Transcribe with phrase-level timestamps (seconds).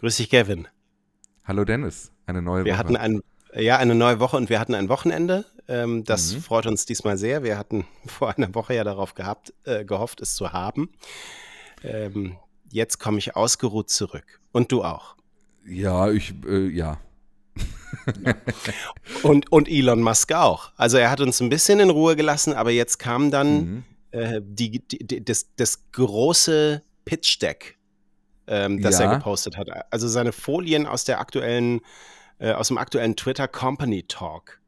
[0.00, 0.66] Grüß dich, Kevin.
[1.44, 2.78] Hallo Dennis, eine neue Wir Woche.
[2.78, 3.20] hatten ein,
[3.54, 5.44] ja, eine neue Woche und wir hatten ein Wochenende.
[5.68, 6.40] Ähm, das Mhm.
[6.42, 7.42] freut uns diesmal sehr.
[7.42, 10.90] Wir hatten vor einer Woche ja darauf gehabt, äh, gehofft, es zu haben.
[11.82, 12.36] Ähm,
[12.70, 14.40] jetzt komme ich ausgeruht zurück.
[14.52, 15.16] Und du auch.
[15.66, 16.98] Ja, ich, äh, ja.
[19.22, 20.72] Und, und Elon Musk auch.
[20.76, 23.84] Also er hat uns ein bisschen in Ruhe gelassen, aber jetzt kam dann Mhm.
[24.12, 27.76] äh, die, die, die, das, das große Pitch-Deck,
[28.50, 29.06] ähm, das Ja.
[29.10, 29.68] er gepostet hat.
[29.90, 31.80] Also seine Folien aus der aktuellen,
[32.38, 34.58] äh, aus dem aktuellen Twitter Company Talk.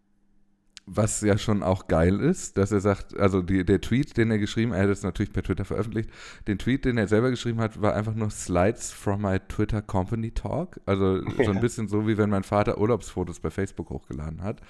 [0.84, 4.38] Was ja schon auch geil ist, dass er sagt, also die, der Tweet, den er
[4.38, 6.10] geschrieben, er hat es natürlich per Twitter veröffentlicht,
[6.48, 10.32] den Tweet, den er selber geschrieben hat, war einfach nur Slides from my Twitter Company
[10.32, 10.80] Talk.
[10.84, 11.50] Also so Ja.
[11.50, 14.60] ein bisschen so, wie wenn mein Vater Urlaubsfotos bei Facebook hochgeladen hat.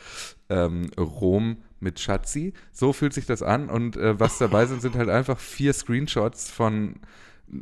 [0.51, 2.53] Ähm, Rom mit Schatzi.
[2.73, 6.51] So fühlt sich das an und äh, was dabei sind, sind halt einfach vier Screenshots
[6.51, 6.97] von,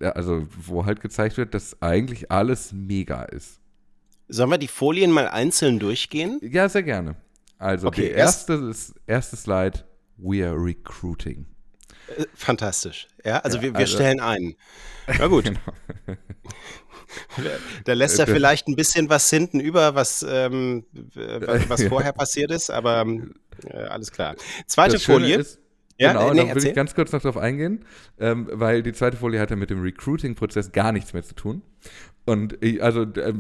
[0.01, 3.61] also wo halt gezeigt wird, dass eigentlich alles mega ist.
[4.29, 6.39] Sollen wir die Folien mal einzeln durchgehen?
[6.43, 7.17] Ja, sehr gerne.
[7.59, 9.85] Also Okay, die erste, ist, erste Slide,
[10.17, 11.47] we are recruiting.
[12.17, 13.09] Äh, Fantastisch.
[13.25, 14.55] Ja, also Ja, wir, wir also- stellen ein.
[15.19, 15.59] Na gut, Genau.
[17.85, 20.85] da lässt er Äh, vielleicht ein bisschen was hinten über, was, ähm,
[21.17, 23.35] äh, was, was vorher passiert ist, aber ähm,
[23.67, 24.37] äh, alles klar.
[24.67, 25.37] Zweite Folie.
[25.39, 25.60] Ist,
[26.01, 26.71] Ja, genau, nee, da will erzähl.
[26.71, 27.85] ich ganz kurz noch drauf eingehen,
[28.19, 31.63] ähm, weil die zweite Folie hat ja mit dem Recruiting-Prozess gar nichts mehr zu tun.
[32.25, 33.35] Und ich, also äh,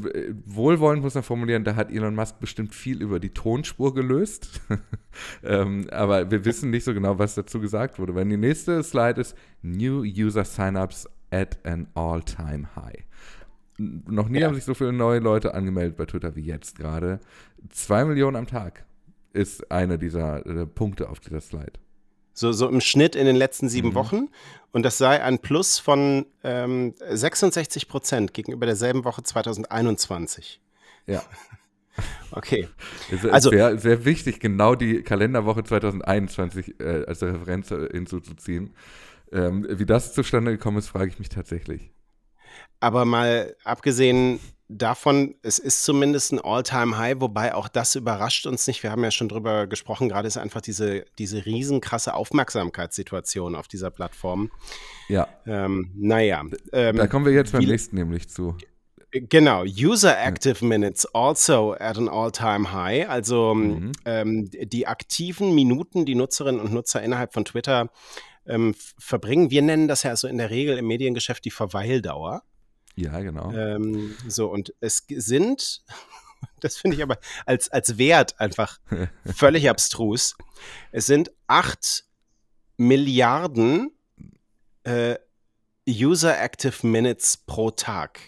[0.44, 4.60] wohlwollend muss man formulieren, da hat Elon Musk bestimmt viel über die Tonspur gelöst.
[5.42, 8.14] ähm, aber wir wissen nicht so genau, was dazu gesagt wurde.
[8.14, 13.04] Wenn die nächste Slide ist, New User Signups at an all-time high.
[13.78, 14.48] Noch nie Ja.
[14.48, 17.20] haben sich so viele neue Leute angemeldet bei Twitter wie jetzt gerade.
[17.70, 18.84] Zwei Millionen am Tag
[19.32, 21.72] ist einer dieser äh, Punkte auf dieser Slide.
[22.40, 23.94] So, so im Schnitt in den letzten sieben Mhm.
[23.94, 24.28] Wochen.
[24.72, 30.60] Und das sei ein Plus von ähm, 66 Prozent gegenüber derselben Woche 2021.
[31.06, 31.22] Ja.
[32.30, 32.66] Okay.
[33.10, 38.74] Es Also- also, wäre sehr wichtig, genau die Kalenderwoche 2021 äh, als Referenz hinzuzuziehen.
[39.32, 41.90] Ähm, wie das zustande gekommen ist, frage ich mich tatsächlich.
[42.78, 44.40] Aber mal abgesehen
[44.72, 48.82] davon, es ist zumindest ein All-Time-High, wobei auch das überrascht uns nicht.
[48.82, 53.90] Wir haben ja schon drüber gesprochen, gerade ist einfach diese, diese riesenkrasse Aufmerksamkeitssituation auf dieser
[53.90, 54.50] Plattform.
[55.08, 56.44] Ja, Ähm, naja.
[56.72, 58.56] Ähm, da kommen wir jetzt beim wie- nächsten nämlich zu.
[59.12, 63.08] Genau, User Active Minutes also at an all-time high.
[63.08, 63.90] Also Mhm.
[64.04, 67.90] ähm, die aktiven Minuten, die Nutzerinnen und Nutzer innerhalb von Twitter
[68.46, 69.50] ähm, verbringen.
[69.50, 72.42] Wir nennen das ja so in der Regel im Mediengeschäft die Verweildauer.
[72.96, 73.52] Ja, genau.
[73.52, 75.82] Ähm, so, und es sind,
[76.60, 78.78] das finde ich aber als, als Wert einfach
[79.34, 80.36] völlig abstrus,
[80.92, 82.04] es sind 8
[82.76, 83.92] Milliarden
[84.84, 85.16] äh,
[85.88, 88.20] User Active Minutes pro Tag.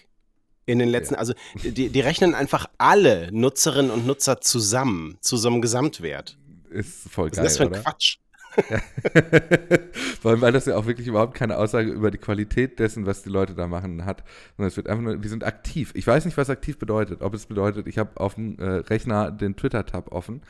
[0.65, 5.49] In den letzten, also die, die rechnen einfach alle Nutzerinnen und Nutzer zusammen zu so
[5.49, 6.37] einem Gesamtwert.
[6.69, 7.81] Ist voll Was geil, ist das für ein oder?
[7.81, 8.17] Quatsch?
[10.33, 13.29] Allem, weil das ja auch wirklich überhaupt keine Aussage über die Qualität dessen, was die
[13.29, 14.23] Leute da machen, hat.
[14.57, 15.91] Sondern es wird einfach nur, die sind aktiv.
[15.95, 17.21] Ich weiß nicht, was aktiv bedeutet.
[17.21, 20.41] Ob es bedeutet, ich habe auf dem äh, Rechner den Twitter-Tab offen.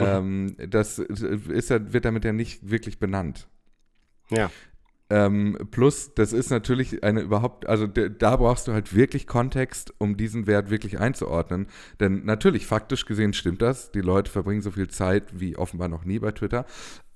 [0.00, 0.06] Mhm.
[0.06, 3.48] Ähm, das ist ja, wird damit ja nicht wirklich benannt.
[4.30, 4.50] Ja.
[5.10, 9.92] Ähm, plus, das ist natürlich eine überhaupt, also de, da brauchst du halt wirklich Kontext,
[9.98, 11.66] um diesen Wert wirklich einzuordnen.
[11.98, 13.90] Denn natürlich, faktisch gesehen stimmt das.
[13.90, 16.64] Die Leute verbringen so viel Zeit wie offenbar noch nie bei Twitter.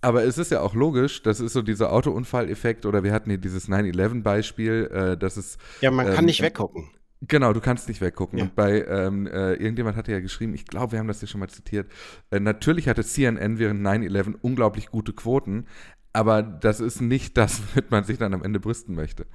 [0.00, 3.38] Aber es ist ja auch logisch, das ist so dieser Autounfalleffekt oder wir hatten hier
[3.38, 6.90] dieses 9-11-Beispiel, äh, dass es Ja, man kann Ähm, nicht weggucken.
[7.28, 8.38] Genau, du kannst nicht weggucken.
[8.38, 8.44] Ja.
[8.44, 11.40] Und bei ähm, äh, irgendjemand hatte ja geschrieben, ich glaube, wir haben das hier schon
[11.40, 11.90] mal zitiert.
[12.30, 15.66] Äh, natürlich hatte CNN während 9-11 unglaublich gute Quoten,
[16.14, 19.26] aber das ist nicht das, womit man sich dann am Ende brüsten möchte.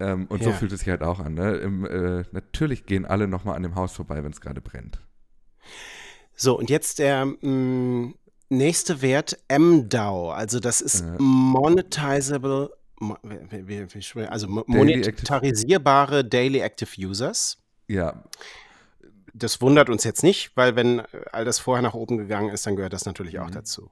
[0.00, 0.56] Ähm, und so Ja.
[0.56, 1.34] fühlt es sich halt auch an.
[1.34, 1.52] Ne?
[1.58, 5.00] Im, äh, natürlich gehen alle nochmal an dem Haus vorbei, wenn es gerade brennt.
[6.34, 8.14] So, und jetzt der mh,
[8.48, 10.30] nächste Wert, MDAO.
[10.32, 11.16] Also das ist Äh.
[11.18, 13.16] monetizable, mo-
[14.28, 17.58] also mo- Daily Active- monetarisierbare Daily Active Users.
[17.88, 18.24] Ja,
[19.34, 21.00] Das wundert uns jetzt nicht, weil wenn
[21.32, 23.52] all das vorher nach oben gegangen ist, dann gehört das natürlich auch Mhm.
[23.52, 23.90] dazu.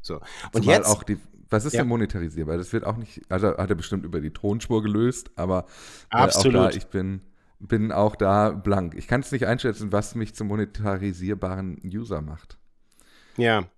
[0.00, 0.20] So,
[0.52, 1.18] und zumal jetzt, auch die,
[1.50, 1.80] was ist Ja.
[1.82, 2.56] denn monetarisierbar?
[2.56, 5.66] Das wird auch nicht, also hat er bestimmt über die Tonspur gelöst, aber
[6.12, 6.56] äh, Absolut.
[6.56, 7.20] auch da, ich bin,
[7.58, 8.94] bin auch da blank.
[8.96, 12.58] Ich kann es nicht einschätzen, was mich zum monetarisierbaren User macht.
[13.36, 13.68] ja,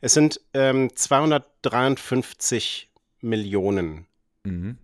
[0.00, 4.06] es sind ähm, 253 Millionen.
[4.44, 4.78] Mhm.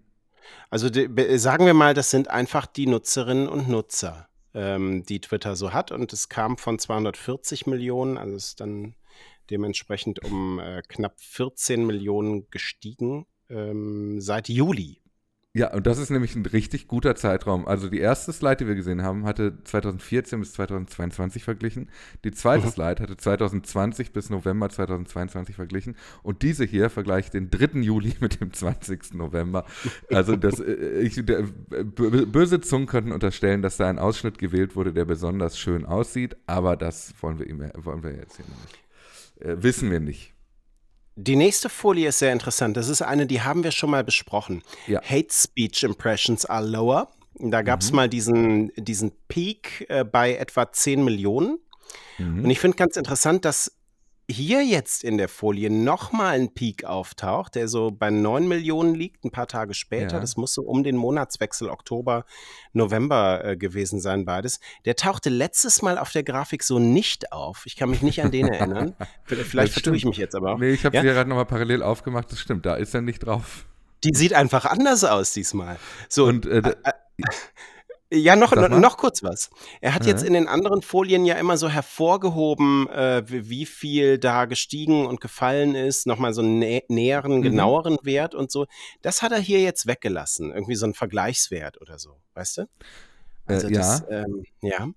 [0.71, 1.09] Also die,
[1.39, 5.91] sagen wir mal, das sind einfach die Nutzerinnen und Nutzer, ähm, die Twitter so hat.
[5.91, 8.95] Und es kam von 240 Millionen, also ist dann
[9.51, 15.01] dementsprechend um äh, knapp 14 Millionen gestiegen ähm, seit Juli.
[15.57, 17.69] Ja, und das ist nämlich ein richtig guter Zeitraum.
[17.69, 21.91] Also die erste Slide, die wir gesehen haben, hatte 2014 bis 2022 verglichen.
[22.25, 22.71] Die zweite mhm.
[22.71, 25.95] Slide hatte 2020 bis November 2022 verglichen.
[26.25, 27.79] Und diese hier vergleicht den 3.
[27.83, 29.15] Juli mit dem 20.
[29.15, 29.65] November.
[30.11, 34.93] Also das, äh, ich, der, böse Zungen könnten unterstellen, dass da ein Ausschnitt gewählt wurde,
[34.93, 36.37] der besonders schön aussieht.
[36.47, 38.84] Aber das wollen wir, ihm, wollen wir jetzt hier nicht.
[39.41, 40.33] Äh, wissen wir nicht.
[41.17, 42.77] Die nächste Folie ist sehr interessant.
[42.77, 44.63] Das ist eine, die haben wir schon mal besprochen.
[44.87, 45.01] Ja.
[45.03, 47.09] Hate Speech Impressions are lower.
[47.39, 47.97] Da gab es mhm.
[47.97, 51.59] mal diesen, diesen Peak äh, bei etwa 10 Millionen.
[52.19, 52.45] Mhm.
[52.45, 53.73] Und ich finde ganz interessant, dass
[54.31, 59.25] hier jetzt in der Folie nochmal ein Peak auftaucht, der so bei 9 Millionen liegt,
[59.25, 60.17] ein paar Tage später.
[60.17, 60.21] Ja.
[60.21, 62.25] Das muss so um den Monatswechsel Oktober,
[62.73, 64.61] November äh, gewesen sein, beides.
[64.87, 67.65] Der tauchte letztes Mal auf der Grafik so nicht auf.
[67.67, 68.95] Ich kann mich nicht an den erinnern.
[69.25, 70.59] Vielleicht vertue ich mich jetzt aber auch.
[70.59, 71.03] Nee, ich habe ja?
[71.03, 72.33] sie ja gerade nochmal parallel aufgemacht.
[72.33, 73.67] Das stimmt, da ist er nicht drauf.
[74.05, 75.79] Die sieht einfach anders aus diesmal.
[76.09, 76.75] So, und äh,
[78.15, 79.51] ja, noch, noch, noch, kurz was.
[79.81, 80.13] Er hat ja.
[80.13, 85.21] jetzt in den anderen Folien ja immer so hervorgehoben, äh, wie viel da gestiegen und
[85.21, 87.43] gefallen ist, nochmal so einen nä näheren, mhm.
[87.43, 88.67] genaueren Wert und so.
[89.03, 92.63] Das hat er hier jetzt weggelassen, irgendwie so ein Vergleichswert oder so, weißt du?
[92.63, 92.67] Äh,
[93.47, 93.79] also äh, ja.
[93.79, 94.89] Das, ähm, ja.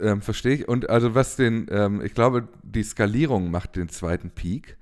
[0.00, 0.68] Ähm, Verstehe ich.
[0.68, 4.78] Und also was den, ähm, ich glaube, die Skalierung macht den zweiten Peak.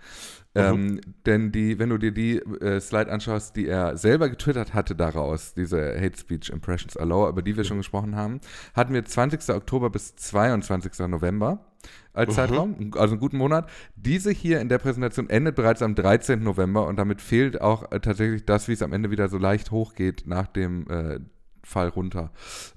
[0.55, 0.61] Mhm.
[0.61, 4.95] Ähm, denn die, wenn du dir die äh, Slide anschaust, die er selber getwittert hatte
[4.95, 7.69] daraus, diese Hate Speech Impressions Allow, über die wir mhm.
[7.69, 8.41] schon gesprochen haben,
[8.75, 9.49] hatten wir 20.
[9.55, 11.09] Oktober bis 22.
[11.09, 11.67] November
[12.12, 12.35] als mhm.
[12.35, 13.69] Zeitraum, also einen guten Monat.
[13.97, 16.43] Diese hier in der Präsentation endet bereits am 13.
[16.43, 19.73] November und damit fehlt auch äh, tatsächlich das, wie es am Ende wieder so leicht
[19.73, 21.19] hochgeht nach dem äh,
[21.65, 22.31] Fall runter.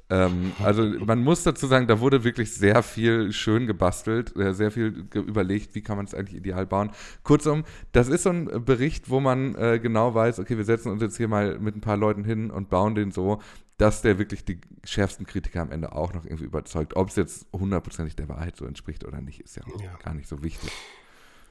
[0.10, 4.72] Ähm, also man muss dazu sagen, da wurde wirklich sehr viel schön gebastelt, äh, sehr
[4.72, 6.92] viel ge überlegt, wie kann man es eigentlich ideal bauen.
[7.24, 11.02] Kurzum, das ist so ein Bericht, wo man äh, genau weiß, okay, wir setzen uns
[11.02, 13.42] jetzt hier mal mit ein paar Leuten hin und bauen den so,
[13.78, 16.96] dass der wirklich die schärfsten Kritiker am Ende auch noch irgendwie überzeugt.
[16.96, 19.96] Ob es jetzt hundertprozentig der Wahrheit so entspricht oder nicht, ist ja, ja.
[20.04, 20.72] gar nicht so wichtig.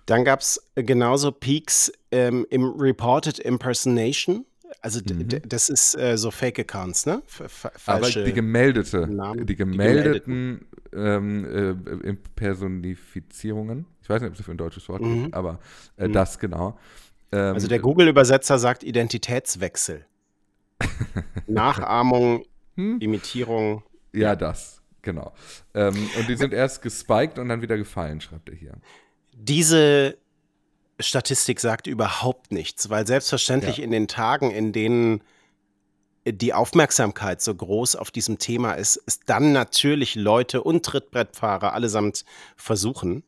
[0.06, 4.44] Dann gab es genauso Peaks ähm, im Reported Impersonation.
[4.80, 5.28] Also mhm.
[5.46, 7.22] das ist äh, so Fake-Accounts, ne?
[7.26, 14.38] F Aber die gemeldete, Namen, die gemeldeten, die ähm, äh, Impersonifizierungen, ich weiß nicht, ob
[14.38, 15.24] es für ein deutsches Wort mhm.
[15.24, 15.60] gibt, aber
[15.96, 16.12] äh, mhm.
[16.12, 16.78] das genau.
[17.32, 20.06] Ähm, also der Google-Übersetzer sagt Identitätswechsel.
[21.46, 22.98] Nachahmung, hm?
[23.00, 23.82] Imitierung.
[24.12, 25.32] Ja, das, genau.
[25.74, 28.74] Ähm, und die sind erst gespiked und dann wieder gefallen, schreibt er hier.
[29.34, 30.16] Diese
[30.98, 33.84] Statistik sagt überhaupt nichts, weil selbstverständlich ja.
[33.84, 35.22] in den Tagen, in denen
[36.26, 42.25] die Aufmerksamkeit so groß auf diesem Thema ist, ist dann natürlich Leute und Trittbrettfahrer allesamt
[42.56, 43.22] versuchen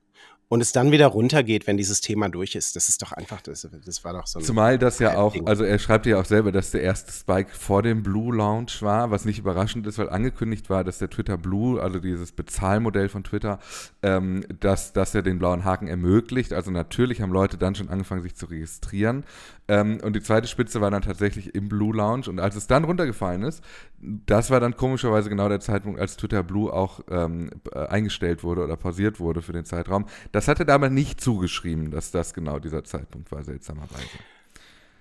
[0.49, 2.75] und es dann wieder runtergeht, wenn dieses Thema durch ist.
[2.75, 5.79] Das ist doch einfach, das, das war doch so Zumal das ja auch, also er
[5.79, 9.39] schreibt ja auch selber, dass der erste Spike vor dem Blue Launch war, was nicht
[9.39, 13.59] überraschend ist, weil angekündigt war, dass der Twitter Blue, also dieses Bezahlmodell von Twitter,
[14.03, 16.53] ähm, dass, dass er den blauen Haken ermöglicht.
[16.55, 19.25] Also natürlich haben Leute dann schon angefangen, sich zu registrieren.
[19.69, 22.29] Ähm, und die zweite Spitze war dann tatsächlich im Blue Lounge.
[22.29, 23.63] Und als es dann runtergefallen ist,
[24.01, 28.65] das war dann komischerweise genau der Zeitpunkt, als Twitter Blue auch ähm, äh, eingestellt wurde
[28.65, 30.07] oder pausiert wurde für den Zeitraum.
[30.33, 34.07] Das hatte da aber nicht zugeschrieben, dass das genau dieser Zeitpunkt war, seltsamerweise.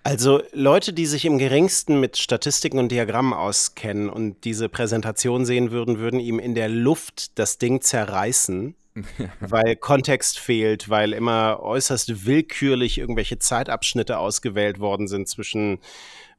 [0.04, 5.70] Also Leute, die sich im geringsten mit Statistiken und Diagrammen auskennen und diese Präsentation sehen
[5.70, 8.74] würden, würden ihm in der Luft das Ding zerreißen
[9.40, 15.80] weil Kontext fehlt, weil immer äußerst willkürlich irgendwelche Zeitabschnitte ausgewählt worden sind zwischen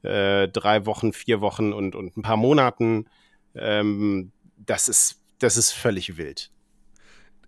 [0.03, 3.05] äh, drei Wochen, vier Wochen und, und ein paar Monaten.
[3.55, 6.51] Ähm, das, ist, das ist völlig wild.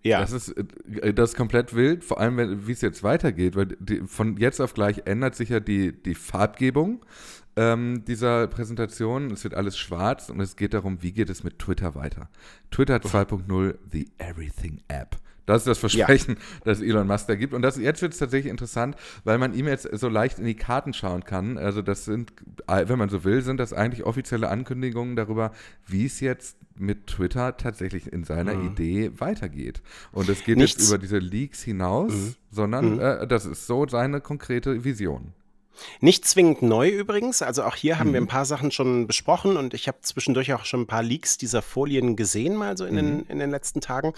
[0.02, 0.20] Ja.
[0.20, 4.02] Das ist, äh, das ist komplett wild, vor allem, wie es jetzt weitergeht, weil die,
[4.06, 7.04] von jetzt auf gleich ändert sich ja die, die Farbgebung
[7.56, 9.30] ähm, dieser Präsentation.
[9.30, 12.28] Es wird alles schwarz und es geht darum, wie geht es mit Twitter weiter.
[12.70, 15.16] Twitter 2.0, The Everything App.
[15.46, 16.60] Das ist das Versprechen, ja.
[16.64, 17.52] das Elon Musk da gibt.
[17.52, 20.54] Und das, jetzt wird es tatsächlich interessant, weil man ihm jetzt so leicht in die
[20.54, 21.58] Karten schauen kann.
[21.58, 22.32] Also das sind,
[22.66, 25.52] wenn man so will, sind das eigentlich offizielle Ankündigungen darüber,
[25.86, 28.72] wie es jetzt mit Twitter tatsächlich in seiner mhm.
[28.72, 29.82] Idee weitergeht.
[30.12, 30.80] Und es geht Nichts.
[30.80, 32.34] jetzt über diese Leaks hinaus, mhm.
[32.50, 33.00] sondern mhm.
[33.00, 35.32] Äh, das ist so seine konkrete Vision.
[36.00, 37.42] Nicht zwingend neu übrigens.
[37.42, 38.14] Also auch hier haben mhm.
[38.14, 41.38] wir ein paar Sachen schon besprochen und ich habe zwischendurch auch schon ein paar Leaks
[41.38, 42.98] dieser Folien gesehen, mal so in, mhm.
[42.98, 44.12] den, in den letzten Tagen.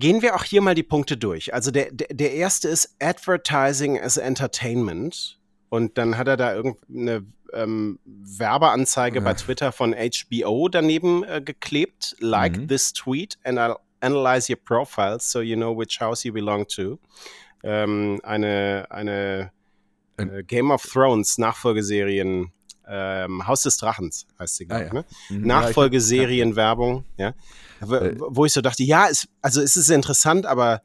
[0.00, 1.52] Gehen wir auch hier mal die Punkte durch.
[1.52, 5.38] Also der, der, der erste ist Advertising as Entertainment.
[5.68, 9.24] Und dann hat er da irgendeine ähm, Werbeanzeige ja.
[9.24, 12.16] bei Twitter von HBO daneben äh, geklebt.
[12.18, 12.68] Like mhm.
[12.68, 16.98] this tweet and I'll analyze your profile so you know which house you belong to.
[17.62, 19.52] Ähm, eine eine
[20.16, 22.52] äh, Game of Thrones Nachfolgeserien
[22.90, 24.92] ähm, Haus des Drachens, heißt sie, glaube Ah, ja.
[24.92, 25.04] Ne?
[25.28, 25.46] Mhm.
[25.46, 27.34] Nachfolgeserienwerbung, ja.
[27.80, 28.16] Wo, Äh.
[28.18, 30.82] wo ich so dachte, ja, es, also es ist interessant, aber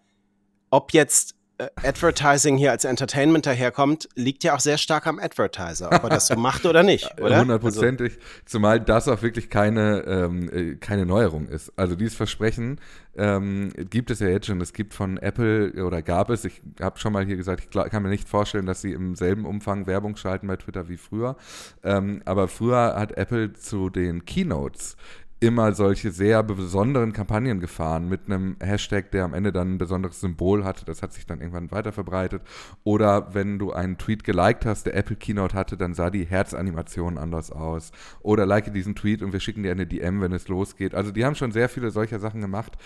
[0.70, 6.04] ob jetzt Advertising hier als Entertainment daherkommt, liegt ja auch sehr stark am Advertiser, ob
[6.04, 7.26] er das so macht oder nicht, oder?
[7.26, 8.18] Also Hundertprozentig.
[8.46, 11.72] Zumal das auch wirklich keine, ähm, äh, keine Neuerung ist.
[11.78, 12.80] Also dieses Versprechen
[13.18, 14.60] ähm, gibt es ja jetzt schon.
[14.60, 17.90] Es gibt von Apple oder gab es, ich habe schon mal hier gesagt, ich glaub,
[17.90, 21.38] kann mir nicht vorstellen, dass sie im selben Umfang Werbung schalten bei Twitter wie früher.
[21.84, 24.98] Ähm, aber früher hat Apple zu den Keynotes
[25.40, 30.22] immer solche sehr besonderen Kampagnen gefahren mit einem Hashtag, der am Ende dann ein besonderes
[30.22, 30.86] Symbol hatte.
[30.86, 32.42] Das hat sich dann irgendwann weiter verbreitet.
[32.84, 37.18] Oder wenn du einen Tweet geliked hast, der Apple Keynote hatte, dann sah die Herzanimation
[37.18, 37.92] anders aus.
[38.22, 40.96] Oder like diesen Tweet und wir schicken dir eine DM, wenn es losgeht.
[40.96, 42.78] Also die haben schon sehr viele solcher Sachen gemacht,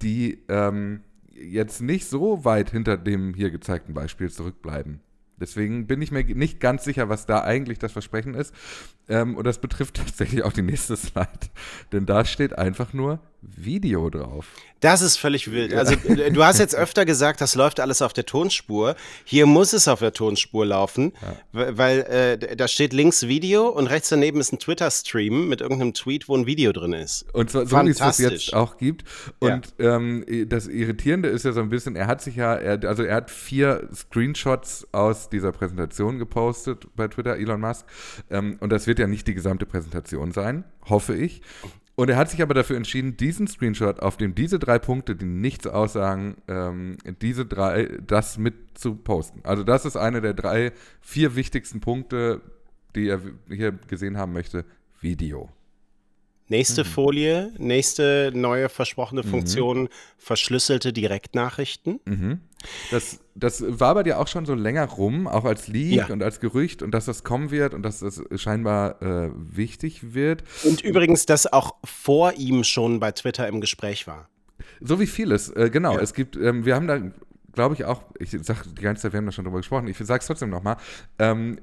[0.00, 1.00] die ähm,
[1.34, 5.00] jetzt nicht so weit hinter dem hier gezeigten Beispiel zurückbleiben.
[5.38, 8.54] Deswegen bin ich mir nicht ganz sicher, was da eigentlich das Versprechen ist.
[9.08, 11.28] Ähm, und das betrifft tatsächlich auch die nächste Slide.
[11.92, 14.46] Denn da steht einfach nur Video drauf.
[14.80, 15.72] Das ist völlig wild.
[15.72, 18.94] Also äh, du hast jetzt öfter gesagt, das läuft alles auf der Tonspur.
[19.24, 21.12] Hier muss es auf der Tonspur laufen,
[21.52, 21.76] ja.
[21.76, 26.28] weil äh, da steht links Video und rechts daneben ist ein Twitter-Stream mit irgendeinem Tweet,
[26.28, 27.24] wo ein Video drin ist.
[27.32, 29.04] Und zwar so, wie es das jetzt auch gibt.
[29.38, 29.96] Und ja.
[29.96, 33.16] ähm, das Irritierende ist ja so ein bisschen, er hat sich ja, er, also er
[33.16, 37.86] hat vier Screenshots aus dieser Präsentation gepostet bei Twitter, Elon Musk.
[38.30, 41.40] Ähm, und das wird ja nicht die gesamte Präsentation sein, hoffe ich.
[41.96, 45.24] Und er hat sich aber dafür entschieden, diesen Screenshot, auf dem diese drei Punkte, die
[45.24, 49.40] nichts aussagen, ähm, diese drei, das mit zu posten.
[49.44, 52.42] Also das ist einer der drei, vier wichtigsten Punkte,
[52.94, 54.66] die er hier gesehen haben möchte.
[55.00, 55.48] Video.
[56.48, 56.88] Nächste mhm.
[56.88, 59.88] Folie, nächste neue versprochene Funktion, mhm.
[60.18, 62.00] verschlüsselte Direktnachrichten.
[62.04, 62.40] Mhm.
[62.90, 66.06] Das, das war bei dir auch schon so länger rum, auch als Leak ja.
[66.06, 70.44] und als Gerücht und dass das kommen wird und dass das scheinbar äh, wichtig wird.
[70.64, 74.28] Und übrigens, dass auch vor ihm schon bei Twitter im Gespräch war.
[74.80, 75.94] So wie vieles, äh, genau.
[75.94, 76.00] Ja.
[76.00, 77.00] Es gibt, ähm, wir haben da,
[77.52, 79.96] glaube ich, auch, ich sage die ganze Zeit, wir haben da schon drüber gesprochen, ich
[79.98, 80.76] sage es trotzdem nochmal,
[81.18, 81.58] ähm,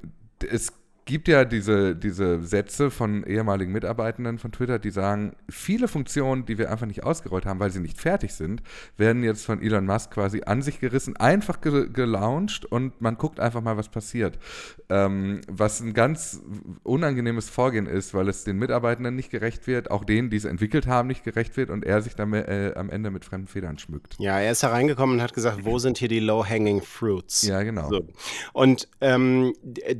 [0.48, 0.72] es
[1.04, 6.56] gibt ja diese, diese Sätze von ehemaligen Mitarbeitenden von Twitter, die sagen, viele Funktionen, die
[6.58, 8.62] wir einfach nicht ausgerollt haben, weil sie nicht fertig sind,
[8.96, 13.40] werden jetzt von Elon Musk quasi an sich gerissen, einfach ge gelauncht und man guckt
[13.40, 14.38] einfach mal, was passiert.
[14.88, 16.40] Ähm, was ein ganz
[16.82, 20.86] unangenehmes Vorgehen ist, weil es den Mitarbeitenden nicht gerecht wird, auch denen, die es entwickelt
[20.86, 24.16] haben, nicht gerecht wird und er sich dann äh, am Ende mit fremden Federn schmückt.
[24.18, 27.42] Ja, er ist hereingekommen und hat gesagt, wo sind hier die low-hanging fruits?
[27.42, 27.88] Ja, genau.
[27.88, 28.06] So.
[28.52, 29.52] Und ähm,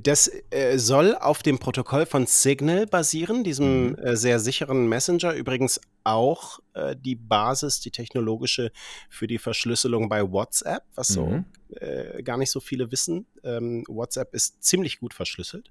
[0.02, 3.94] das äh, soll soll auf dem Protokoll von Signal basieren, diesem mhm.
[3.96, 5.34] äh, sehr sicheren Messenger.
[5.34, 8.70] Übrigens auch äh, die Basis, die technologische
[9.08, 11.44] für die Verschlüsselung bei WhatsApp, was so Mhm.
[11.80, 13.26] äh, gar nicht so viele wissen.
[13.42, 15.70] Ähm, WhatsApp ist ziemlich gut verschlüsselt.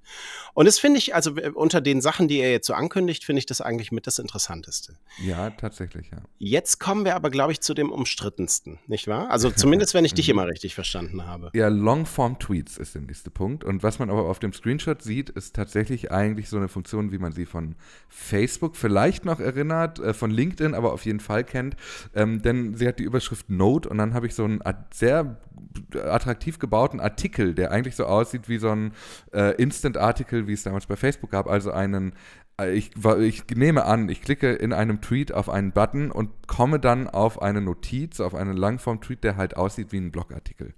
[0.54, 3.46] Und das finde ich, also unter den Sachen, die er jetzt so ankündigt, finde ich
[3.46, 4.98] das eigentlich mit das Interessanteste.
[5.24, 6.22] Ja, tatsächlich, ja.
[6.40, 9.30] Jetzt kommen wir aber, glaube ich, zu dem umstrittensten, nicht wahr?
[9.32, 10.32] Also zumindest, wenn ich dich Mhm.
[10.34, 11.52] immer richtig verstanden habe.
[11.56, 13.64] Ja, Longform-Tweets ist der nächste Punkt.
[13.64, 17.18] Und was man aber auf dem Screenshot sieht, ist tatsächlich eigentlich so eine Funktion, wie
[17.18, 17.76] man sie von
[18.10, 21.76] Facebook vielleicht noch erinnert, äh, von LinkedIn aber auf jeden Fall kennt.
[22.16, 24.62] Ähm, denn sie hat die Überschrift Note und dann habe ich so einen
[24.94, 25.36] sehr
[25.94, 28.94] attraktiv gebauten Artikel, der eigentlich so aussieht wie so ein
[29.34, 31.48] äh, Instant-Artikel, wie es damals bei Facebook gab.
[31.48, 32.14] Also einen
[32.58, 36.80] äh, ich, ich nehme an, ich klicke in einem Tweet auf einen Button und komme
[36.80, 40.74] dann auf eine Notiz, auf einen Langform-Tweet, der halt aussieht wie ein Blogartikel.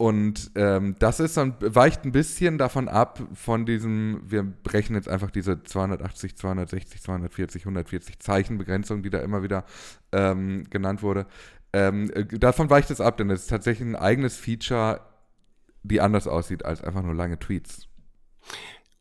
[0.00, 5.10] Und ähm, das ist dann, weicht ein bisschen davon ab, von diesem, wir brechen jetzt
[5.10, 9.66] einfach diese 280, 260, 240, 140 Zeichenbegrenzung, die da immer wieder
[10.12, 11.26] ähm, genannt wurde.
[11.74, 15.02] Ähm, äh, davon weicht es ab, denn es ist tatsächlich ein eigenes Feature,
[15.82, 17.86] die anders aussieht als einfach nur lange Tweets.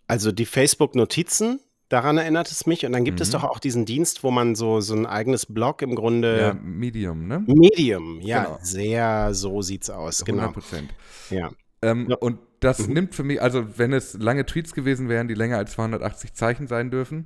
[0.08, 2.86] Also die Facebook-Notizen, daran erinnert es mich.
[2.86, 3.34] Und dann gibt es Mhm.
[3.34, 6.39] doch auch diesen Dienst, wo man so, so ein eigenes Blog im Grunde.
[6.39, 7.43] Ja, Medium, ne?
[7.48, 8.60] Medium, ja, Genau.
[8.62, 10.51] sehr so sieht's aus, 100 genau.
[10.53, 10.93] Prozent.
[11.29, 11.50] Ja.
[11.81, 12.17] Ähm, Ja.
[12.17, 12.93] Und das Mhm.
[12.93, 16.67] nimmt für mich, also wenn es lange Tweets gewesen wären, die länger als 280 Zeichen
[16.67, 17.25] sein dürfen,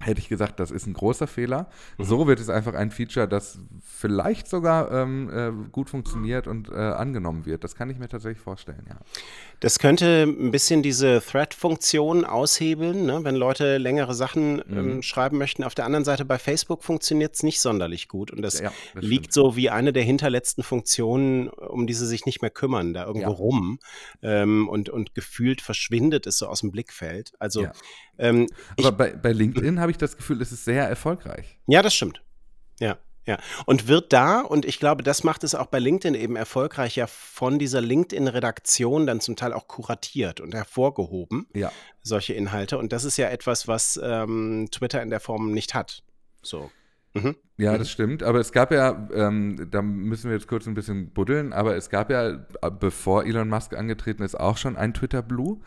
[0.00, 1.68] hätte ich gesagt, das ist ein großer Fehler.
[1.98, 2.04] Mhm.
[2.04, 6.74] So wird es einfach ein Feature, das vielleicht sogar ähm, äh, gut funktioniert und äh,
[6.74, 7.64] angenommen wird.
[7.64, 8.96] Das kann ich mir tatsächlich vorstellen, ja.
[9.60, 13.20] Das könnte ein bisschen diese Thread-Funktion aushebeln, ne?
[13.24, 15.02] wenn Leute längere Sachen ähm, Mhm.
[15.02, 15.64] schreiben möchten.
[15.64, 18.30] Auf der anderen Seite bei Facebook funktioniert es nicht sonderlich gut.
[18.30, 19.34] Und das ja das liegt stimmt.
[19.34, 23.20] so wie eine der hinterletzten Funktionen, um die sie sich nicht mehr kümmern, da irgendwo
[23.30, 23.36] Ja.
[23.36, 23.78] rum.
[24.22, 27.32] Ähm, und, und gefühlt verschwindet es so aus dem Blickfeld.
[27.38, 27.72] Also, Ja.
[28.20, 28.46] Ähm,
[28.78, 31.58] Aber bei, bei LinkedIn habe ich das Gefühl, es ist sehr erfolgreich.
[31.66, 32.22] ja, das stimmt.
[32.78, 36.36] Ja, Ja, und wird da, und ich glaube, das macht es auch bei LinkedIn eben
[36.36, 41.70] erfolgreich, ja von dieser LinkedIn-Redaktion dann zum Teil auch kuratiert und hervorgehoben, Ja.
[42.02, 42.78] solche Inhalte.
[42.78, 46.02] Und das ist ja etwas, was ähm, Twitter in der Form nicht hat.
[46.42, 46.70] So.
[47.12, 47.34] Mhm.
[47.58, 48.22] Ja, das stimmt.
[48.22, 51.90] Aber es gab ja, ähm, da müssen wir jetzt kurz ein bisschen buddeln, aber es
[51.90, 55.60] gab ja, äh, bevor Elon Musk angetreten ist, auch schon ein Twitter Blue.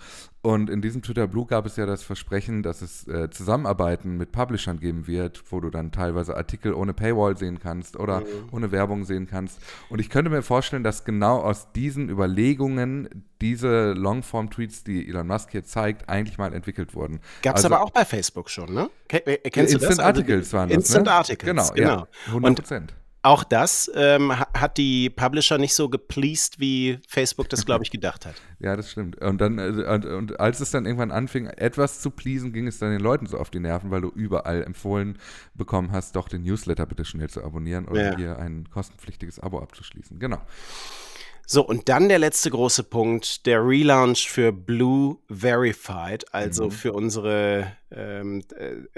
[0.46, 4.34] Und in diesem Twitter Blue gab es ja das Versprechen, dass es äh, Zusammenarbeiten mit
[4.34, 8.26] Publishern geben wird, wo du dann teilweise Artikel ohne Paywall sehen kannst oder Mhm.
[8.52, 9.60] ohne Werbung sehen kannst.
[9.90, 15.52] Und ich könnte mir vorstellen, dass genau aus diesen Überlegungen diese Longform-Tweets, die Elon Musk
[15.52, 17.22] hier zeigt, eigentlich mal entwickelt wurden.
[17.42, 18.90] Gab es Also- aber auch bei Facebook schon, ne?
[19.10, 19.88] Äh, Kennst du das?
[19.88, 21.12] Instant Also, Articles waren das, Instant ne?
[21.14, 21.90] Articles, Genau, genau.
[22.02, 22.94] ja, 100 Und Prozent.
[23.24, 27.90] Auch das ähm, ha- hat die Publisher nicht so gepleased, wie Facebook das, glaube ich,
[27.98, 28.36] gedacht hat.
[28.60, 29.20] Ja, das stimmt.
[29.22, 32.80] Und dann, äh, und, und als es dann irgendwann anfing, etwas zu pleasen, ging es
[32.80, 35.18] dann den Leuten so auf die Nerven, weil du überall empfohlen
[35.56, 38.16] bekommen hast, doch den Newsletter bitte schnell zu abonnieren oder Ja.
[38.18, 40.20] hier ein kostenpflichtiges Abo abzuschließen.
[40.20, 40.42] Genau.
[41.46, 46.72] So, und dann der letzte große Punkt, der Relaunch für Blue Verified, also Mhm.
[46.72, 47.68] für unsere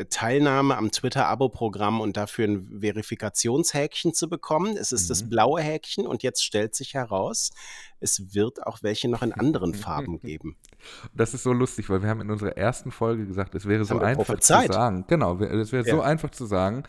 [0.10, 4.78] Teilnahme am Twitter-Abo-Programm und dafür ein Verifikationshäkchen zu bekommen.
[4.78, 5.30] Es ist das Mhm.
[5.30, 7.52] blaue Häkchen und jetzt stellt sich heraus,
[8.00, 9.74] es wird auch welche noch in anderen
[10.14, 10.56] Farben geben.
[11.14, 13.98] Das ist so lustig, weil wir haben in unserer ersten Folge gesagt, es wäre so
[14.00, 14.68] einfach prophezeit.
[14.68, 15.06] zu sagen.
[15.08, 16.02] Genau, es wäre so Ja.
[16.02, 16.84] einfach zu sagen,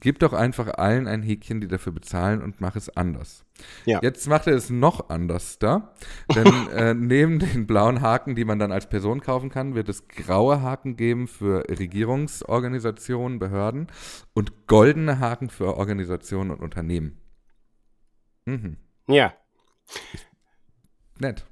[0.00, 3.44] gib doch einfach allen ein Häkchen, die dafür bezahlen und mach es anders.
[3.86, 4.00] Ja.
[4.02, 5.94] Jetzt macht er es noch anders da,
[6.34, 10.06] denn äh, neben den blauen Haken, die man dann als Person kaufen kann, wird es
[10.08, 13.88] graue Haken geben für Regierungsorganisationen, Behörden
[14.34, 17.18] und goldene Haken für Organisationen und Unternehmen.
[18.44, 18.76] Mhm.
[19.08, 19.32] Ja,
[21.18, 21.44] Nett.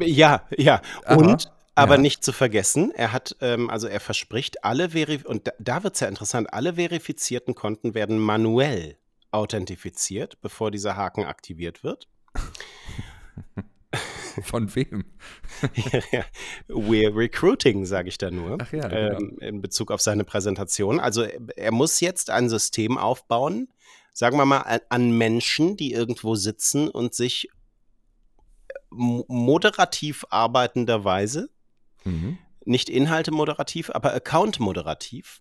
[0.00, 0.80] ja, ja.
[1.04, 1.14] Aha.
[1.14, 2.00] Und aber Ja.
[2.00, 5.94] nicht zu vergessen, er hat, ähm, also er verspricht, alle Verif und da, da wird
[5.94, 8.96] es ja interessant, alle verifizierten Konten werden manuell
[9.30, 12.08] authentifiziert, bevor dieser Haken aktiviert wird.
[14.42, 15.04] Von wem?
[16.12, 16.24] Ja,
[16.68, 19.18] We're recruiting, sage ich da nur, Ach ja, genau.
[19.18, 21.00] ähm, in Bezug auf seine Präsentation.
[21.00, 23.68] Also er- er muss jetzt ein System aufbauen,
[24.12, 27.48] sagen wir mal, an- Menschen, die irgendwo sitzen und sich
[28.90, 31.50] mo- moderativ arbeitenderweise
[32.04, 32.38] Mhm.
[32.64, 35.40] nicht Inhalte moderativ, aber Account moderativ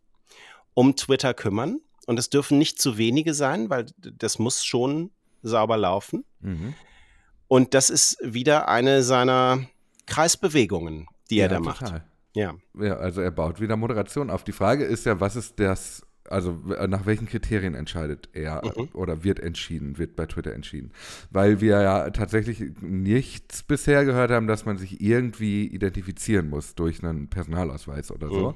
[0.73, 1.79] um Twitter kümmern.
[2.05, 6.23] Und es dürfen nicht zu wenige sein, weil das muss schon sauber laufen.
[6.39, 6.73] Mhm.
[7.47, 9.59] Und das ist wieder eine seiner
[10.05, 11.79] Kreisbewegungen, die er Ja, da macht.
[11.79, 12.03] total.
[12.35, 12.53] Ja.
[12.79, 14.43] Ja, also er baut wieder Moderation auf.
[14.43, 16.51] Die Frage ist ja, was ist das, also
[16.87, 18.89] nach welchen Kriterien entscheidet er Mhm.
[18.93, 20.91] oder wird entschieden, wird bei Twitter entschieden?
[21.31, 27.03] Weil wir ja tatsächlich nichts bisher gehört haben, dass man sich irgendwie identifizieren muss durch
[27.03, 28.51] einen Personalausweis oder so.
[28.51, 28.55] Mhm.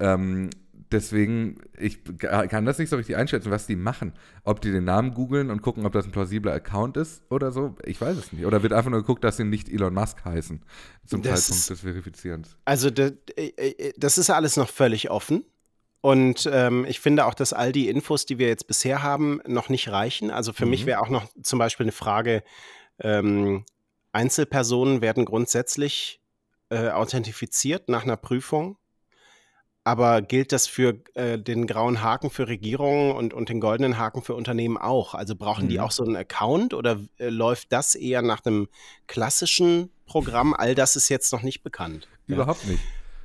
[0.00, 0.50] Ähm,
[0.90, 4.14] deswegen, ich kann das nicht so richtig einschätzen, was die machen.
[4.44, 7.76] Ob die den Namen googeln und gucken, ob das ein plausibler Account ist oder so,
[7.84, 8.44] ich weiß es nicht.
[8.46, 10.64] Oder wird einfach nur geguckt, dass sie nicht Elon Musk heißen
[11.06, 12.56] zum Das Zeitpunkt ist- des Verifizierens.
[12.64, 13.12] Also das,
[13.96, 15.44] das ist alles noch völlig offen.
[16.00, 19.68] Und ähm, ich finde auch, dass all die Infos, die wir jetzt bisher haben, noch
[19.68, 20.32] nicht reichen.
[20.32, 20.86] Also für mich Mhm.
[20.86, 22.42] wäre auch noch zum Beispiel eine Frage,
[22.98, 23.64] ähm,
[24.10, 26.20] Einzelpersonen werden grundsätzlich
[26.70, 28.76] äh, authentifiziert nach einer Prüfung.
[29.84, 34.22] Aber gilt das für äh, den grauen Haken für Regierungen und, und den goldenen Haken
[34.22, 35.14] für Unternehmen auch?
[35.14, 35.80] Also brauchen die Mhm.
[35.80, 38.68] auch so einen Account oder äh, läuft das eher nach einem
[39.08, 40.54] klassischen Programm?
[40.54, 42.06] All das ist jetzt noch nicht bekannt.
[42.28, 42.36] Ja.
[42.36, 42.80] Überhaupt nicht.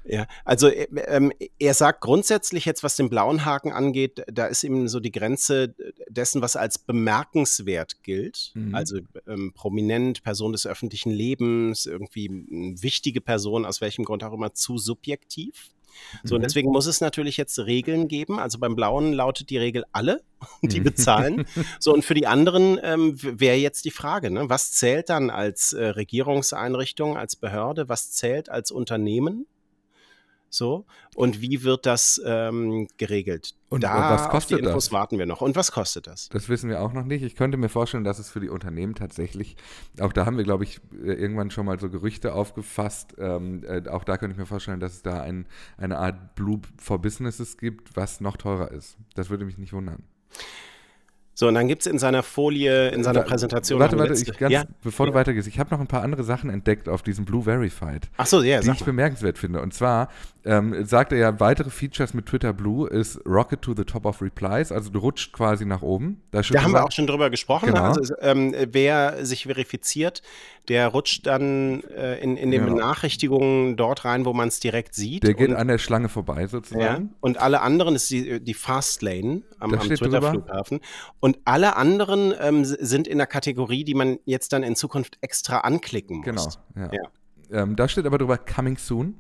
[0.10, 4.64] Ja, also äh, ähm, er sagt grundsätzlich jetzt, was den blauen Haken angeht, da ist
[4.64, 5.76] eben so die Grenze
[6.10, 8.52] dessen, was als bemerkenswert gilt.
[8.56, 8.74] Mhm.
[8.74, 12.30] Also ähm, prominent, Person des öffentlichen Lebens, irgendwie
[12.82, 15.70] wichtige Person, aus welchem Grund auch immer, zu subjektiv.
[16.24, 16.44] So, und Mhm.
[16.44, 18.40] deswegen muss es natürlich jetzt Regeln geben.
[18.40, 20.22] Also beim Blauen lautet die Regel alle,
[20.64, 21.46] die bezahlen.
[21.80, 24.50] So, und für die anderen ähm, wäre jetzt die Frage, ne?
[24.50, 29.46] was zählt dann als äh, Regierungseinrichtung, als Behörde, was zählt als Unternehmen?
[30.50, 33.54] So, und wie wird das ähm, geregelt?
[33.70, 34.92] Und da was auf kostet die Infos das?
[34.94, 35.42] warten wir noch.
[35.42, 36.30] Und was kostet das?
[36.30, 37.24] Das wissen wir auch noch nicht.
[37.24, 39.58] Ich könnte mir vorstellen, dass es für die Unternehmen tatsächlich,
[40.00, 43.16] auch da haben wir, glaube ich, äh, irgendwann schon mal so Gerüchte aufgefasst.
[43.18, 46.62] Ähm, äh, auch da könnte ich mir vorstellen, dass es da ein, eine Art Blue
[46.78, 48.98] for Businesses gibt, was noch teurer ist.
[49.16, 50.04] Das würde mich nicht wundern.
[51.40, 53.80] So, und dann gibt es in seiner Folie, in seiner Präsentation.
[53.80, 54.64] Warte, warte, ich, ganz, ja?
[54.82, 55.20] bevor du Ja.
[55.20, 58.10] weitergehst, ich habe noch ein paar andere Sachen entdeckt auf diesem Blue Verified.
[58.18, 58.86] Ach so, ja, die sag ich mal.
[58.88, 59.62] bemerkenswert finde.
[59.62, 60.10] Und zwar
[60.46, 64.20] ähm, sagt er ja, weitere Features mit Twitter Blue ist Rocket to the top of
[64.24, 66.22] replies, also du rutscht quasi nach oben.
[66.32, 67.68] Da, Da haben wir auch schon drüber gesprochen.
[67.68, 67.84] Genau.
[67.84, 70.24] Also, ähm, wer sich verifiziert,
[70.70, 72.76] der rutscht dann äh, in, in den Genau.
[72.78, 75.22] Benachrichtigungen dort rein, wo man es direkt sieht.
[75.24, 77.14] Der geht und, an der Schlange vorbei ja, sozusagen.
[77.20, 80.80] und alle anderen ist die, die Fastlane am, am Twitter-Flughafen.
[81.20, 85.60] Und alle anderen ähm, sind in der Kategorie, die man jetzt dann in Zukunft extra
[85.60, 86.60] anklicken muss.
[86.74, 86.92] Genau, ja.
[87.50, 87.64] ja.
[87.64, 89.20] Ähm, da steht aber drüber Coming Soon.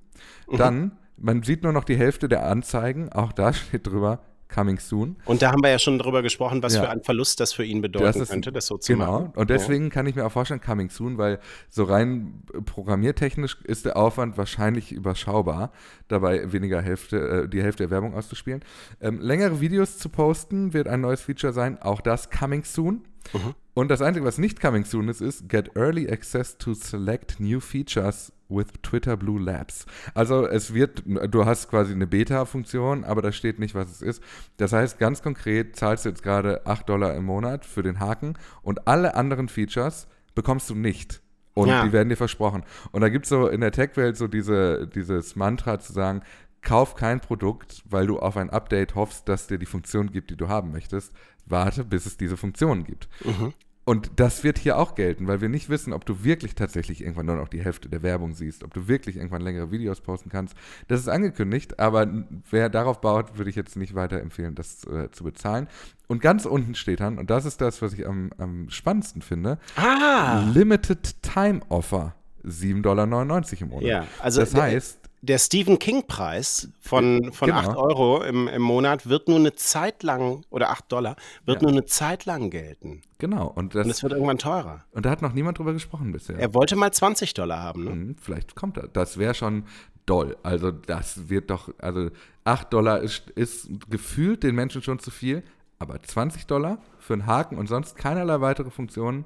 [0.49, 0.57] Mhm.
[0.57, 4.21] Dann, man sieht nur noch die Hälfte der Anzeigen, auch da steht drüber
[4.53, 5.17] Coming Soon.
[5.25, 6.83] Und da haben wir ja schon drüber gesprochen, was ja.
[6.83, 9.11] für ein Verlust das für ihn bedeuten das könnte, das so zu genau.
[9.11, 9.33] machen.
[9.35, 9.89] Und deswegen ja.
[9.89, 14.91] kann ich mir auch vorstellen, Coming Soon, weil so rein programmiertechnisch ist der Aufwand wahrscheinlich
[14.91, 15.71] überschaubar,
[16.07, 18.61] dabei weniger Hälfte, äh, die Hälfte der Werbung auszuspielen.
[19.01, 23.03] Ähm, längere Videos zu posten wird ein neues Feature sein, auch das Coming Soon.
[23.33, 23.55] Mhm.
[23.73, 27.59] Und das Einzige, was nicht coming soon ist, ist Get Early Access to Select New
[27.59, 29.85] Features with Twitter Blue Labs.
[30.13, 34.23] Also es wird, du hast quasi eine Beta-Funktion, aber da steht nicht, was es ist.
[34.57, 38.35] Das heißt, ganz konkret zahlst du jetzt gerade 8 Dollar im Monat für den Haken
[38.61, 41.21] und alle anderen Features bekommst du nicht.
[41.53, 41.83] Und ja.
[41.83, 42.63] die werden dir versprochen.
[42.91, 46.21] Und da gibt es so in der Tech-Welt so diese, dieses Mantra zu sagen,
[46.61, 50.35] kauf kein Produkt, weil du auf ein Update hoffst, dass dir die Funktion gibt, die
[50.35, 51.13] du haben möchtest.
[51.47, 53.09] Warte, bis es diese Funktion gibt.
[53.23, 53.53] Mhm.
[53.87, 57.25] Und das wird hier auch gelten, weil wir nicht wissen, ob du wirklich tatsächlich irgendwann
[57.25, 60.57] nur noch die Hälfte der Werbung siehst, ob du wirklich irgendwann längere Videos posten kannst.
[60.89, 62.05] Das ist angekündigt, aber
[62.51, 65.69] wer darauf baut, würde ich jetzt nicht weiter empfehlen, das äh, zu bezahlen.
[66.07, 69.57] Und ganz unten steht dann, und das ist das, was ich am, am spannendsten finde,
[69.77, 70.43] ah.
[70.53, 72.13] Limited Time Offer.
[72.45, 73.83] 7,99 Dollar im Monat.
[73.83, 77.59] Ja, also das heißt, der Stephen King-Preis von, von genau.
[77.59, 81.67] 8 Euro im, im Monat wird nur eine Zeit lang, oder 8 Dollar, wird ja.
[81.67, 83.01] nur eine Zeit lang gelten.
[83.17, 83.47] Genau.
[83.47, 84.85] Und das, und das wird irgendwann teurer.
[84.91, 86.37] Und da hat noch niemand drüber gesprochen bisher.
[86.37, 87.83] Er wollte mal 20 Dollar haben.
[87.83, 87.91] Ne?
[87.91, 88.87] Hm, vielleicht kommt er.
[88.87, 89.63] Das wäre schon
[90.05, 90.37] doll.
[90.43, 92.09] Also das wird doch, also
[92.43, 95.43] 8 Dollar ist, ist gefühlt den Menschen schon zu viel,
[95.79, 99.25] aber 20 Dollar für einen Haken und sonst keinerlei weitere Funktionen.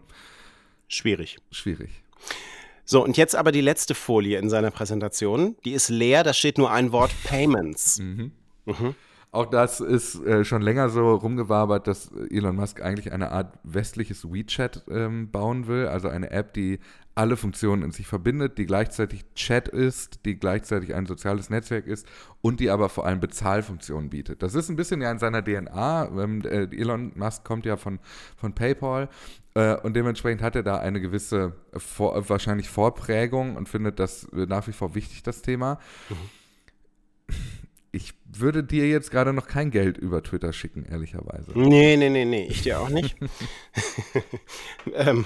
[0.87, 1.37] Schwierig.
[1.51, 2.03] Schwierig.
[2.85, 5.55] So, und jetzt aber die letzte Folie in seiner Präsentation.
[5.65, 7.99] Die ist leer, da steht nur ein Wort Payments.
[7.99, 8.31] Mhm.
[8.65, 8.95] Mhm.
[9.33, 14.29] Auch das ist äh, schon länger so rumgewabert, dass Elon Musk eigentlich eine Art westliches
[14.29, 15.87] WeChat ähm, bauen will.
[15.87, 16.79] Also eine App, die
[17.15, 22.05] alle Funktionen in sich verbindet, die gleichzeitig Chat ist, die gleichzeitig ein soziales Netzwerk ist
[22.41, 24.43] und die aber vor allem Bezahlfunktionen bietet.
[24.43, 26.09] Das ist ein bisschen ja in seiner DNA.
[26.09, 27.99] Ähm, äh, Elon Musk kommt ja von,
[28.35, 29.07] von PayPal
[29.53, 34.67] äh, und dementsprechend hat er da eine gewisse, vor, wahrscheinlich Vorprägung und findet das nach
[34.67, 35.79] wie vor wichtig, das Thema.
[36.09, 36.40] Mhm
[38.39, 41.51] würde dir jetzt gerade noch kein Geld über Twitter schicken, ehrlicherweise.
[41.53, 43.15] Nee, nee, nee, nee, ich dir auch nicht.
[44.93, 45.25] ähm,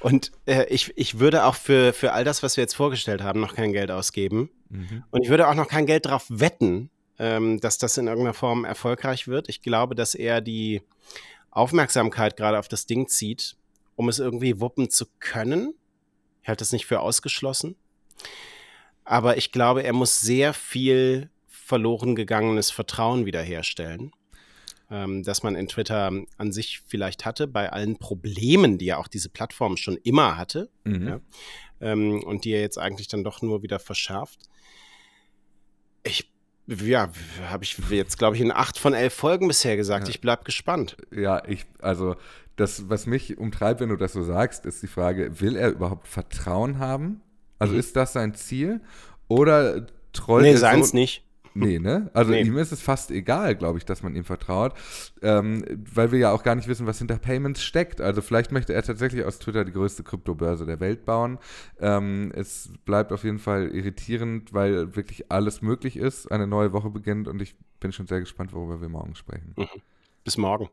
[0.00, 3.40] und äh, ich, ich würde auch für, für all das, was wir jetzt vorgestellt haben,
[3.40, 4.50] noch kein Geld ausgeben.
[4.68, 5.04] Mhm.
[5.10, 8.64] Und ich würde auch noch kein Geld darauf wetten, ähm, dass das in irgendeiner Form
[8.64, 9.48] erfolgreich wird.
[9.48, 10.82] Ich glaube, dass er die
[11.50, 13.56] Aufmerksamkeit gerade auf das Ding zieht,
[13.96, 15.74] um es irgendwie wuppen zu können.
[16.42, 17.76] Ich halte das nicht für ausgeschlossen.
[19.04, 21.30] Aber ich glaube, er muss sehr viel
[21.64, 24.12] verloren gegangenes Vertrauen wiederherstellen,
[24.90, 29.08] ähm, das man in Twitter an sich vielleicht hatte, bei allen Problemen, die ja auch
[29.08, 31.08] diese Plattform schon immer hatte mhm.
[31.08, 31.20] ja,
[31.80, 34.40] ähm, und die er jetzt eigentlich dann doch nur wieder verschärft.
[36.02, 36.30] Ich
[36.66, 37.10] ja,
[37.48, 40.06] habe ich jetzt, glaube ich, in acht von elf Folgen bisher gesagt.
[40.06, 40.10] Ja.
[40.10, 40.96] Ich bleibe gespannt.
[41.14, 42.16] Ja, ich, also
[42.56, 46.08] das, was mich umtreibt, wenn du das so sagst, ist die Frage, will er überhaupt
[46.08, 47.20] Vertrauen haben?
[47.58, 47.80] Also mhm.
[47.80, 48.80] ist das sein Ziel?
[49.28, 51.22] Oder trollt nee, er seins so, nicht.
[51.54, 52.10] Nee, ne?
[52.14, 52.42] Also nee.
[52.42, 54.74] ihm ist es fast egal, glaube ich, dass man ihm vertraut,
[55.22, 55.64] ähm,
[55.94, 58.00] weil wir ja auch gar nicht wissen, was hinter Payments steckt.
[58.00, 61.38] Also vielleicht möchte er tatsächlich aus Twitter die größte Kryptobörse der Welt bauen.
[61.78, 66.30] Ähm, es bleibt auf jeden Fall irritierend, weil wirklich alles möglich ist.
[66.30, 69.54] Eine neue Woche beginnt und ich bin schon sehr gespannt, worüber wir morgen sprechen.
[69.56, 69.68] Mhm.
[70.24, 70.68] Bis morgen.